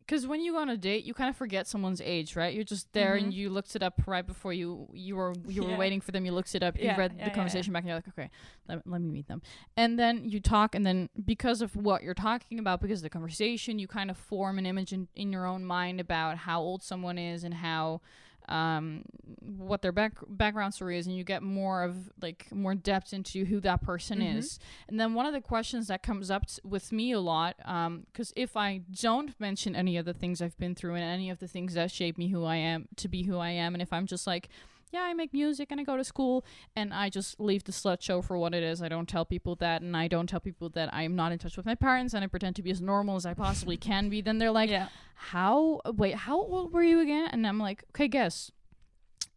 [0.10, 2.54] cuz when you go on a date you kind of forget someone's age, right?
[2.56, 3.36] You're just there and Mhm.
[3.40, 5.78] you looked it up right before you you were you were Yeah.
[5.84, 7.90] waiting for them, you looked it up, you Yeah, read yeah, the conversation back and
[7.90, 8.30] you're like, "Okay,
[8.68, 9.42] let, let me meet them."
[9.78, 13.10] And then you talk and then because of what you're talking about because of the
[13.20, 16.82] conversation, you kind of form an image in, in your own mind about how old
[16.84, 18.02] someone is and how
[18.50, 19.04] um
[19.42, 23.46] what their back background story is and you get more of like more depth into
[23.46, 24.38] who that person Mhm.
[24.38, 27.56] is and then one of the questions that comes up t- with me a lot
[27.66, 31.30] um because if i don't mention any of the things i've been through and any
[31.30, 33.82] of the things that shape me who i am to be who i am and
[33.82, 34.50] if i'm just like
[34.92, 38.02] yeah, I make music and I go to school and I just leave the slut
[38.02, 38.82] show for what it is.
[38.82, 41.58] I don't tell people that and I don't tell people that I'm not in touch
[41.58, 44.22] with my parents and I pretend to be as normal as I possibly can be.
[44.22, 44.90] Then they're like, yeah.
[45.16, 48.52] how wait how old were you again and i'm like okay guess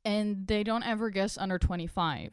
[0.04, 2.32] and they don't ever guess under 25.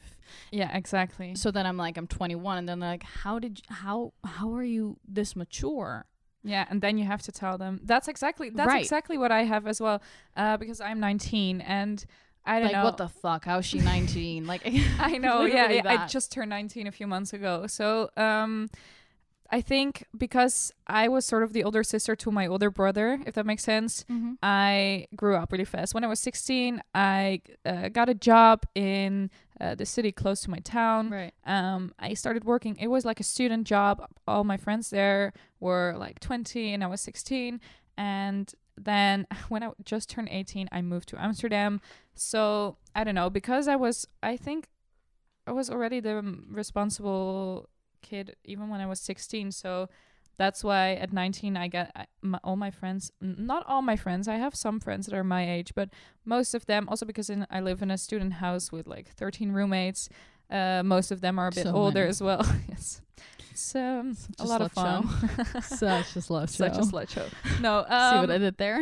[0.51, 1.35] Yeah, exactly.
[1.35, 4.53] So then I'm like, I'm 21, and then they're like, how did you, how how
[4.55, 6.05] are you this mature?
[6.43, 7.81] Yeah, and then you have to tell them.
[7.83, 8.81] That's exactly that's Right.
[8.81, 10.01] exactly what I have as well.
[10.35, 12.05] Uh, because I'm 19 and
[12.45, 12.83] I don't like know.
[12.83, 13.45] what the fuck?
[13.45, 14.47] How's she 19?
[14.47, 14.61] like
[14.99, 15.45] I know.
[15.45, 17.67] Yeah, I just turned 19 a few months ago.
[17.67, 18.69] So, um,
[19.51, 23.33] I think because I was sort of the older sister to my older brother, if
[23.33, 24.37] that makes sense, Mhm.
[24.43, 25.95] I grew up really fast.
[25.95, 30.51] When I was 16, I uh, got a job in uh, the city close to
[30.51, 31.09] my town.
[31.09, 31.33] right.
[31.45, 32.77] Um, I started working.
[32.79, 34.05] It was like a student job.
[34.27, 37.59] All my friends there were like 20, and I was 16.
[37.97, 41.81] And then when I just turned 18, I moved to Amsterdam.
[42.15, 44.07] So I don't know because I was.
[44.23, 44.67] I think
[45.47, 47.69] I was already the um, responsible
[48.01, 49.51] kid even when I was 16.
[49.51, 49.89] So
[50.37, 53.11] that's why at 19 I got I, my, all my friends.
[53.21, 54.27] Not all my friends.
[54.27, 55.89] I have some friends that are my age, but
[56.25, 59.51] most of them also because in, I live in a student house with like 13
[59.51, 60.09] roommates.
[60.49, 62.09] Uh, most of them are a bit So older many.
[62.09, 62.41] as well.
[62.69, 63.01] yes,
[63.59, 65.07] it's um, a lot of fun.
[65.61, 66.67] Such a slut show.
[66.67, 67.25] Such a slut show.
[67.61, 68.81] No, See what um, I did there?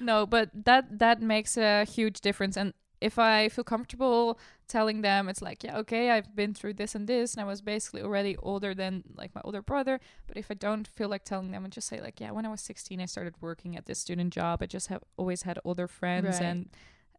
[0.00, 2.56] no, but that that makes a huge difference.
[2.56, 6.94] And if I feel comfortable telling them, it's like, yeah, okay, I've been through this
[6.94, 10.00] and this, and I was basically already older than like my older brother.
[10.26, 12.50] But if I don't feel like telling them, I just say like, yeah, when I
[12.50, 14.62] was 16, I started working at this student job.
[14.62, 16.42] I just have always had older friends Right.
[16.42, 16.68] and.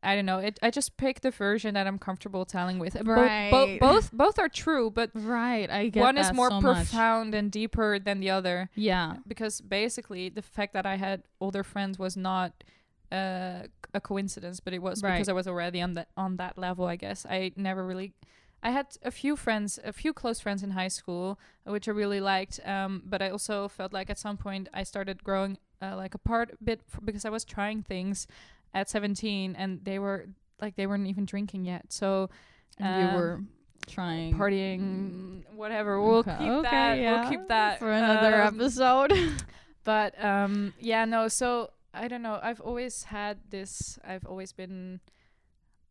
[0.01, 0.37] I don't know.
[0.37, 0.57] It.
[0.63, 2.93] I just pick the version that I'm comfortable telling with.
[2.93, 3.79] Bo- bo- Right.
[3.79, 5.69] both both are true, but right.
[5.69, 6.75] I get one is more so much.
[6.89, 9.17] profound and deeper than the other Yeah.
[9.27, 12.63] because basically the fact that I had older friends was not
[13.11, 15.13] uh, a coincidence, but it was Right.
[15.13, 16.85] because I was already on that on that level.
[16.85, 18.13] I guess I never really.
[18.61, 22.19] I had a few friends, a few close friends in high school, which I really
[22.21, 22.59] liked.
[22.65, 26.51] Um, but I also felt like at some point I started growing uh, like apart
[26.51, 28.27] a bit f- because I was trying things
[28.73, 30.27] at 17, and they were
[30.61, 31.85] like they weren't even drinking yet.
[31.89, 32.29] So
[32.77, 33.41] And you um, were
[33.87, 36.01] trying partying, whatever.
[36.01, 36.97] We'll Okay, keep okay, that.
[36.99, 37.21] yeah.
[37.21, 39.13] We'll keep that for another um, episode.
[39.85, 44.99] but um yeah no so i don't know i've always had this i've always been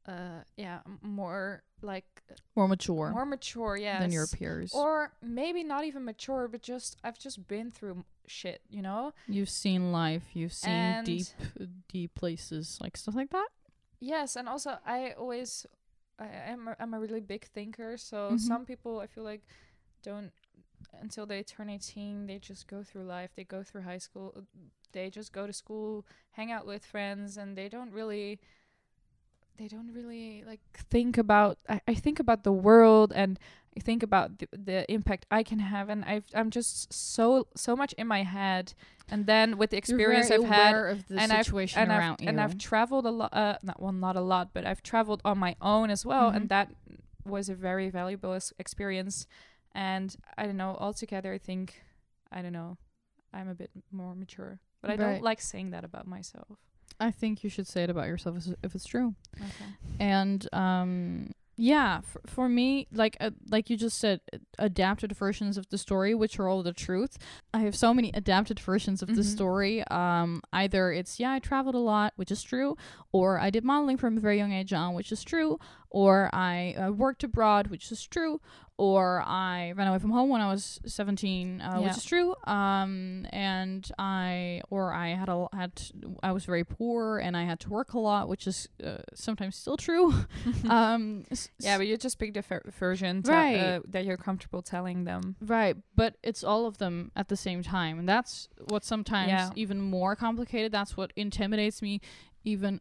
[0.07, 2.05] uh yeah more like
[2.55, 4.73] more mature more mature yeah than your peers.
[4.75, 9.49] or maybe not even mature but just i've just been through shit you know you've
[9.51, 10.25] seen life.
[10.35, 11.27] You've seen And- deep,
[11.89, 13.49] deep places, like stuff like that.
[14.01, 15.67] yes and also i always
[16.19, 18.41] i am a, i'm a really big thinker so Mhm.
[18.41, 19.43] some people i feel like
[20.03, 20.31] don't
[21.01, 24.45] until they turn 18 they just go through life they go through high school
[24.93, 28.39] they just go to school hang out with friends and they don't really
[29.59, 33.39] they don't really like think about I, I think about the world and
[33.77, 37.77] I think about the, the impact I can have and I've I'm just so so
[37.77, 38.73] much in my head
[39.11, 40.75] and then with the experience I've had
[41.23, 41.45] and I've-
[41.83, 42.29] and around I've, you.
[42.29, 45.39] and I've traveled a lot uh not well not a lot but I've traveled on
[45.39, 46.37] my own as well Mhm.
[46.37, 46.69] and that
[47.25, 49.27] was a very valuable experience
[49.75, 51.83] and I don't know altogether I think
[52.33, 52.79] I don't know
[53.33, 56.59] I'm a bit more mature but I don't like saying that about myself
[57.01, 59.15] I think you should say it about yourself if- it's true.
[59.37, 59.67] okay
[60.01, 65.57] and um yeah for, for me like uh, like you just said uh, adapted versions
[65.59, 67.19] of the story which are all the truth
[67.53, 69.25] i have so many adapted versions of the Mhm.
[69.37, 72.77] story um either it's yeah i traveled a lot which is true
[73.11, 75.59] or i did modeling from a very young age on which is true
[75.91, 78.41] or i uh, worked abroad which is true
[78.79, 81.79] or i ran away from home when i was 17 uh, Yeah.
[81.81, 85.73] which is true um and i or i had a had
[86.23, 89.57] i was very poor and i had to work a lot which is uh, sometimes
[89.57, 90.15] still true
[90.71, 91.25] um
[91.59, 93.57] yeah but you just pick the ver- version to, Right.
[93.57, 97.63] uh, that you're comfortable telling them right but it's all of them at the same
[97.63, 99.51] time and that's what sometimes Yeah.
[99.57, 102.01] even more complicated that's what intimidates me
[102.45, 102.81] even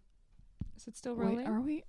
[0.78, 1.84] is it still wait rolling are we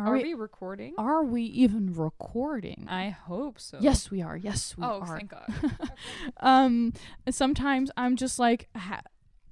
[0.00, 0.94] are, are we, we recording?
[0.98, 2.86] Are we even recording?
[2.88, 3.78] I hope so.
[3.80, 4.36] Yes we are.
[4.36, 5.02] Yes we oh are.
[5.02, 5.90] Oh, thank God.
[6.40, 6.92] Um
[7.28, 9.02] sometimes i'm just like ha-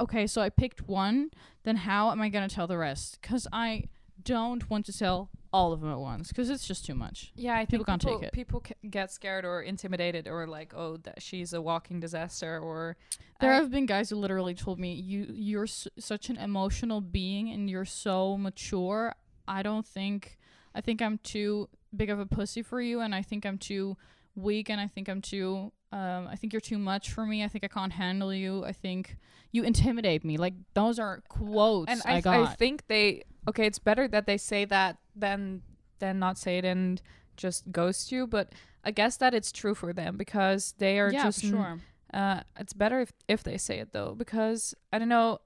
[0.01, 1.31] okay so i picked one
[1.65, 3.19] then how am i gonna tell the rest?
[3.21, 3.85] Because i
[4.25, 7.33] don't want to tell all of them at once because it's just too much.
[7.35, 8.33] Yeah, I People think can't take it.
[8.33, 12.97] people get scared or intimidated or like, oh, that she's a walking disaster or.
[13.41, 17.01] There I- have been guys who literally told me, "You, you're s- such an emotional
[17.01, 19.15] being, and you're so mature.
[19.47, 20.37] I don't think,
[20.79, 23.97] I think I'm too big of a pussy for you, and I think I'm too
[24.37, 27.43] weak, and I think I'm too, um, I think you're too much for me.
[27.43, 28.64] I think I can't handle you.
[28.64, 29.17] I think
[29.51, 30.37] you intimidate me.
[30.37, 32.49] Like those are quotes and I, I, got.
[32.49, 33.67] I think they okay.
[33.67, 35.62] It's better that they say that than
[35.99, 37.03] than not say it and
[37.37, 38.29] just ghost you.
[38.29, 41.81] But I guess that it's true for them because they are yeah, just sure.
[42.14, 45.41] Uh, it's better if if they say it though because I don't know.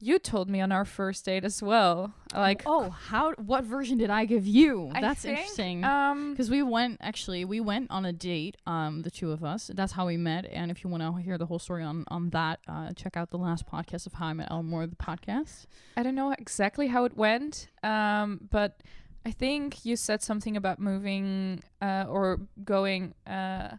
[0.00, 2.12] You told me on our first date as well.
[2.34, 3.32] Like, oh, how?
[3.34, 4.90] What version did I give you?
[4.94, 5.84] I That's think, interesting.
[5.84, 8.56] Um, Because we went actually, we went on a date.
[8.66, 9.70] Um, the two of us.
[9.74, 10.46] That's how we met.
[10.46, 13.30] And if you want to hear the whole story on on that, uh, check out
[13.30, 15.66] the last podcast of How I Met Elmore, the podcast.
[15.96, 18.82] I don't know exactly how it went, um, but
[19.26, 23.76] I think you said something about moving uh, or going, uh,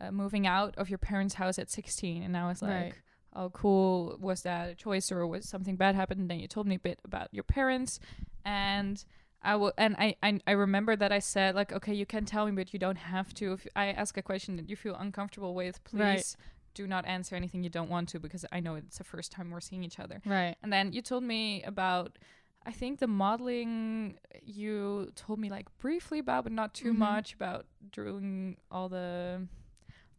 [0.00, 2.94] uh, moving out of your parents' house at 16, and I was like, Right.
[3.34, 4.16] "Oh, cool.
[4.20, 6.78] Was that a choice, or was something bad happened?" And then you told me a
[6.80, 7.98] bit about your parents,
[8.44, 9.04] and
[9.42, 12.46] I will, and I, I, I remember that I said like, "Okay, you can tell
[12.46, 15.54] me, but you don't have to." If I ask a question that you feel uncomfortable
[15.54, 16.00] with, please.
[16.00, 16.36] Right.
[16.74, 19.50] Do not answer anything you don't want to because I know it's the first time
[19.50, 20.22] we're seeing each other.
[20.24, 20.56] Right.
[20.62, 22.16] And then you told me about,
[22.64, 26.96] I think the modeling you told me like briefly about, but not too Mhm.
[26.96, 29.46] much about doing all the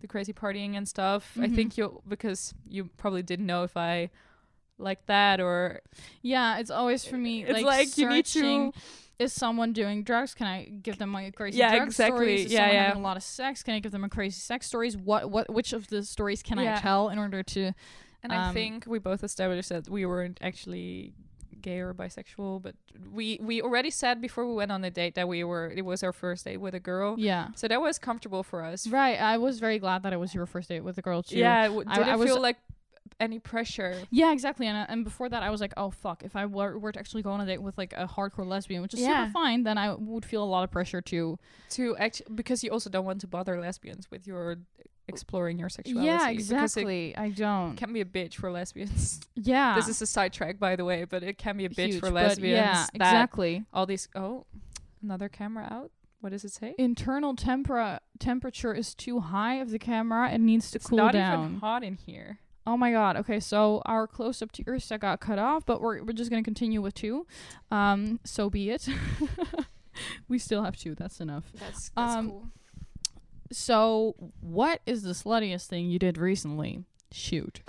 [0.03, 1.35] the crazy partying and stuff.
[1.39, 1.55] I Mhm.
[1.55, 4.09] think you because you probably didn't know if I
[4.77, 5.79] like that or
[6.21, 7.43] Yeah, it's always for me.
[7.43, 8.73] It's like, like you need to- searching,
[9.19, 10.33] Is someone doing drugs?
[10.33, 12.17] Can I give them my crazy Yeah, drug exactly.
[12.17, 12.45] stories?
[12.47, 12.83] Is Yeah, yeah.
[12.87, 13.61] having a lot of sex?
[13.63, 14.97] Can I give them a crazy sex stories?
[14.97, 17.71] What what which of the stories can I tell in order to?
[18.23, 21.13] and I Um, think we both established that we weren't actually
[21.63, 22.75] gay or bisexual, but
[23.11, 26.03] we we already said before we went on the date that we were it was
[26.03, 27.15] our first date with a girl.
[27.17, 27.47] Yeah.
[27.55, 28.85] So that was comfortable for us.
[28.85, 29.19] Right.
[29.19, 31.39] I was very glad that it was your first date with a girl too.
[31.39, 32.57] Yeah, w- I- did I it was- feel like
[33.19, 33.95] any pressure?
[34.11, 34.65] Yeah, exactly.
[34.67, 36.99] And uh, and before that, I was like, oh fuck, if I were, were to
[36.99, 39.25] actually go on a date with like a hardcore lesbian, which is Yeah.
[39.25, 41.37] super fine, then I would feel a lot of pressure to.
[41.77, 44.57] to actually because you also don't want to bother lesbians with your
[45.07, 46.05] exploring your sexuality.
[46.07, 47.15] yeah, exactly.
[47.17, 47.75] I don't.
[47.75, 49.19] can be a bitch for lesbians.
[49.35, 49.75] Yeah.
[49.75, 52.09] This is a sidetrack, by the way, but it can be a bitch huge, for
[52.09, 52.55] lesbians.
[52.55, 53.63] Yeah, exactly.
[53.73, 54.07] All these.
[54.15, 54.45] Oh,
[55.01, 55.91] another camera out.
[56.21, 56.75] What does it say?
[56.77, 60.31] Internal tempera temperature is too high of the camera.
[60.31, 61.39] It needs to It's cool not down.
[61.39, 62.39] Not even hot in here.
[62.65, 63.17] Oh my god.
[63.17, 66.43] Okay, so our close up to Ursa got cut off, but we're we're just gonna
[66.43, 67.27] continue with two.
[67.71, 68.87] Um, so be it.
[70.29, 70.95] we still have two.
[70.95, 71.43] That's enough.
[71.55, 72.47] That's that's Um, cool.
[73.53, 76.83] So, what is the sluttiest thing you did recently?
[77.11, 77.61] Shoot.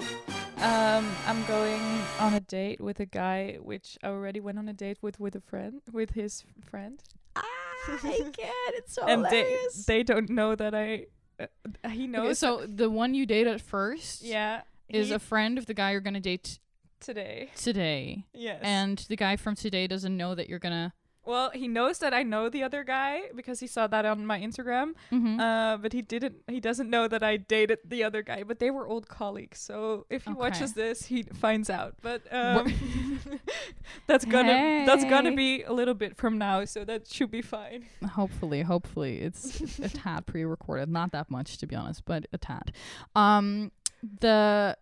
[0.57, 1.83] Um, I'm going
[2.19, 5.35] on a date with a guy, which I already went on a date with with
[5.35, 7.03] a friend, with his friend.
[7.37, 7.43] Ah,
[7.87, 11.07] I get it's so and they they don't know that I.
[11.39, 12.25] Uh, he knows.
[12.25, 16.01] Okay, so the one you dated first yeah, is a friend of the guy you're
[16.01, 16.59] gonna date
[17.01, 17.51] today.
[17.57, 18.61] today, Yes.
[18.63, 20.95] and the guy from today doesn't know that you're gonna.
[21.27, 24.41] Well, he knows that I know the other guy because he saw that on my
[24.41, 24.93] Instagram.
[25.13, 25.41] Mhm.
[25.41, 26.37] Uh, but he didn't.
[26.49, 28.43] He doesn't know that I dated the other guy.
[28.43, 30.39] But they were old colleagues, so if he Okay.
[30.41, 31.95] watches this, he finds out.
[32.03, 32.73] But um,
[34.07, 37.87] that's gonna that's gonna be a little bit from now, so that should be fine.
[38.13, 42.73] hopefully, hopefully it's a tad pre-recorded, not that much to be honest, but a tad.
[43.17, 43.73] Um,
[44.21, 44.77] the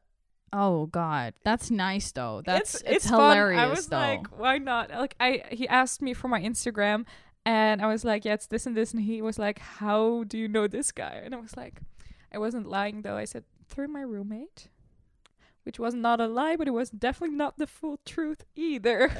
[0.52, 2.42] oh god, that's nice though.
[2.44, 3.20] That's it's, fun.
[3.20, 3.96] hilarious I was though.
[3.96, 4.90] like, why not?
[4.90, 7.06] Like I he asked me for my Instagram
[7.44, 10.38] and I was like, Yeah, it's this and this and he was like, How do
[10.38, 11.20] you know this guy?
[11.24, 11.80] And I was like
[12.32, 13.16] I wasn't lying though.
[13.16, 14.68] I said, Through my roommate.
[15.64, 19.06] Which was not a lie, but it was definitely not the full truth either.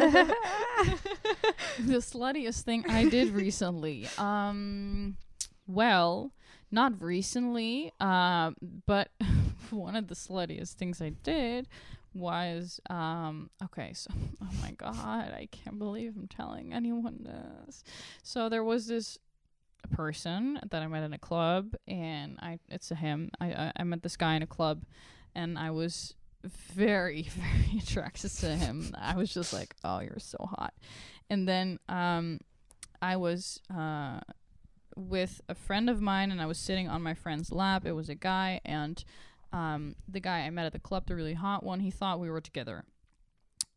[1.79, 4.09] the sluttiest thing I did recently.
[4.19, 5.19] Um,
[5.69, 6.33] well,
[6.73, 8.51] not recently, uh,
[8.87, 9.11] but
[9.77, 11.69] one of the sluttiest things I did
[12.15, 14.11] was um okay so
[14.43, 17.83] oh my god i can't believe i'm telling anyone this.
[18.23, 19.19] So there was this
[19.91, 23.31] person that i met in a club and i it's a him.
[23.41, 24.83] I i, I met this guy in a club
[25.35, 28.95] and i was very very attracted to him.
[28.99, 30.75] I was just like oh you're so hot.
[31.31, 32.41] And then um
[33.01, 34.21] i was uh
[34.95, 37.87] with a friend of mine and i was sitting on my friend's lap.
[37.87, 39.03] It was a guy and
[39.53, 42.31] um the guy i met at the club the really hot one he thought we
[42.31, 42.85] were together.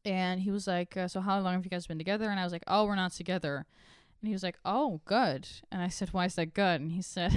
[0.04, 2.30] And he was like uh, so how long have you guys been together?
[2.30, 3.66] And i was like oh we're not together.
[4.22, 5.48] And he was like oh good.
[5.72, 6.82] And i said why is that good?
[6.82, 7.34] And he said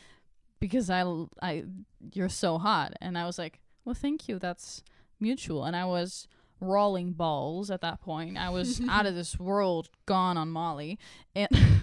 [0.60, 1.64] because i l- i
[2.12, 2.94] you're so hot.
[3.00, 4.38] And i was like well thank you.
[4.38, 4.82] That's
[5.20, 5.64] mutual.
[5.64, 6.28] And i was
[6.60, 8.36] rolling balls at that point.
[8.36, 10.98] I was out of this world gone on molly.
[11.34, 11.48] And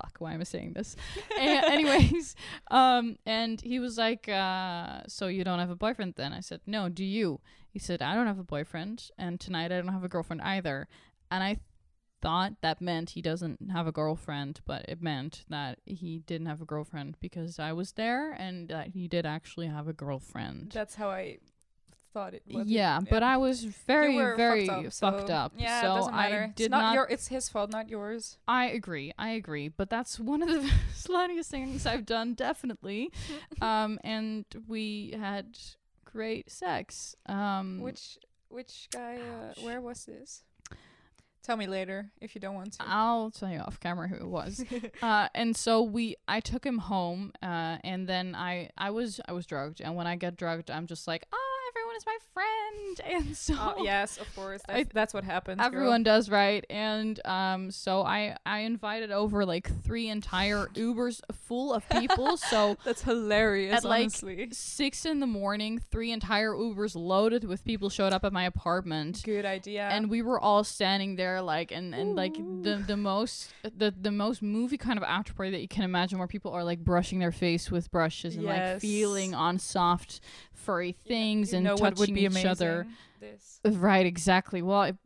[0.00, 0.96] fuck why am i saying this?
[1.38, 2.34] And anyways
[2.70, 6.32] um and he was like uh so you don't have a boyfriend then?
[6.32, 7.40] I said no do you?
[7.70, 10.88] He said i don't have a boyfriend and tonight i don't have a girlfriend either.
[11.30, 11.58] And i
[12.20, 16.60] thought that meant he doesn't have a girlfriend but it meant that he didn't have
[16.60, 20.72] a girlfriend because i was there and that he did actually have a girlfriend.
[20.72, 21.38] That's how I
[22.12, 22.66] thought it was.
[22.66, 25.46] yeah, but I was very, very fucked fucked up.
[25.46, 25.52] up.
[25.56, 26.42] so- Yeah, so it doesn't matter.
[26.56, 26.94] I it's not, not.
[26.94, 28.38] your it's his fault, not yours.
[28.46, 29.12] I agree.
[29.18, 29.68] I agree.
[29.68, 33.10] But that's one of the sluttiest things I've done, definitely.
[33.60, 35.58] um, and we had
[36.04, 37.14] great sex.
[37.26, 39.16] Um, Which which guy?
[39.16, 40.42] Uh, where was this?
[41.42, 42.78] Tell me later if you don't want to.
[42.86, 44.62] I'll tell you off camera who it was.
[45.02, 49.32] uh, and so we, I took him home, uh, and then I, I was, I
[49.32, 51.47] was drugged, and when I get drugged, I'm just like, oh, everyone
[51.98, 54.62] is my friend, and so Oh, yes, of course.
[54.68, 55.58] I- That's, that's what happens.
[55.58, 55.66] girl.
[55.66, 61.72] Everyone does right, and um, so I I invited over like three entire Ubers full
[61.74, 62.36] of people.
[62.50, 63.74] so That's hilarious.
[63.76, 64.10] At, like,
[64.52, 69.22] six in the morning, three entire Ubers loaded with people showed up at my apartment,
[69.24, 69.88] Good idea.
[69.88, 74.10] and we were all standing there like and and like the the most the the
[74.12, 77.18] most movie kind of after party that you can imagine, where people are like brushing
[77.18, 80.20] their face with brushes and like feeling on soft
[80.58, 82.86] furry things You and know what touching would be each other.
[83.20, 83.60] This.
[83.64, 84.62] Right, exactly.
[84.62, 84.96] Well, it,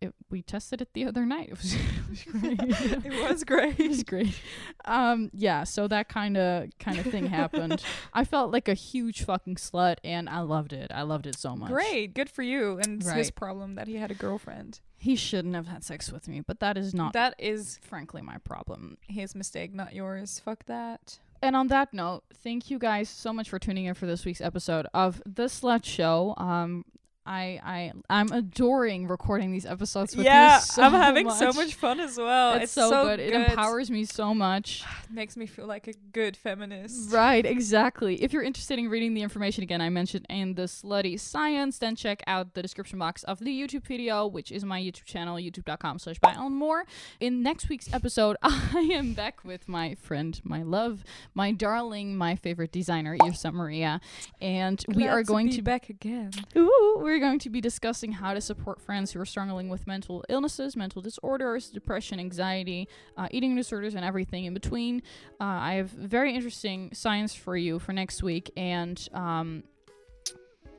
[0.00, 1.50] it, we tested it the other night.
[1.50, 1.74] It was,
[2.10, 3.04] it was great.
[3.04, 3.80] it was great.
[3.80, 4.40] it was great.
[4.84, 5.64] Um, yeah.
[5.64, 7.82] So that kind of kind of thing happened.
[8.12, 10.90] I felt like a huge fucking slut, and I loved it.
[10.92, 11.70] I loved it so much.
[11.70, 12.78] Great, good for you.
[12.78, 14.80] And it's his problem that he had a girlfriend.
[14.96, 18.38] He shouldn't have had sex with me, but that is not, that is frankly, my
[18.38, 18.96] problem.
[19.06, 20.40] his mistake, not yours.
[20.42, 21.18] Fuck that.
[21.44, 24.40] And on that note, thank you guys so much for tuning in for this week's
[24.40, 26.32] episode of the Slut Show.
[26.38, 26.86] Um,
[27.26, 30.62] I I I'm adoring recording these episodes with yeah, you.
[30.62, 31.56] So I'm having so much.
[31.56, 32.54] much fun as well.
[32.54, 33.20] It's, so, good.
[33.20, 34.84] It empowers me so much.
[35.10, 37.12] makes me feel like a good feminist.
[37.12, 38.22] Right, exactly.
[38.22, 41.96] If you're interested in reading the information again I mentioned in the slutty science, then
[41.96, 45.98] check out the description box of the YouTube video, which is my YouTube channel, youtube.com
[45.98, 46.84] slash by Ellen Moore.
[47.20, 51.04] In next week's episode, I am back with my friend, my love,
[51.34, 54.00] my darling, my favorite designer, Irsa Maria.
[54.40, 56.32] And we are going to, be to back again.
[56.56, 60.24] Ooh, we're going to be discussing how to support friends who are struggling with mental
[60.28, 65.02] illnesses, mental disorders, depression, anxiety, uh, eating disorders, and everything in between.
[65.40, 69.64] Uh, I have very interesting science for you for next week, and um,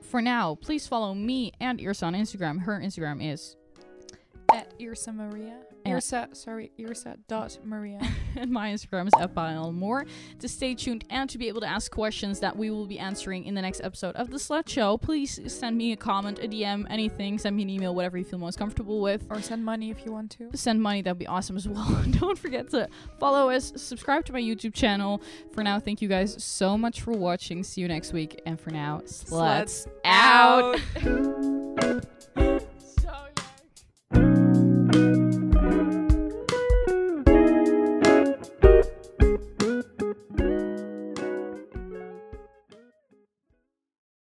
[0.01, 2.61] for now, please follow me and Irsa on Instagram.
[2.61, 3.55] Her Instagram is,
[4.53, 5.57] At Irsa Maria.
[5.85, 7.99] Irsa, sorry, Irsa dot Maria.
[8.35, 9.35] and my Instagram is at
[9.73, 10.05] more
[10.39, 13.45] To stay tuned and to be able to ask questions that we will be answering
[13.45, 16.85] in the next episode of the Slut Show, please send me a comment, a DM,
[16.89, 17.37] anything.
[17.37, 19.25] Send me an email, whatever you feel most comfortable with.
[19.29, 20.49] Or send money if you want to.
[20.55, 22.03] Send money, that'd be awesome as well.
[22.11, 22.87] Don't forget to
[23.19, 25.21] follow us, subscribe to my YouTube channel.
[25.53, 27.63] For now, thank you guys so much for watching.
[27.63, 28.41] See you next week.
[28.45, 30.75] And for now, sluts, sluts out.
[30.75, 32.05] out.
[32.97, 33.11] so
[34.13, 34.44] yuck.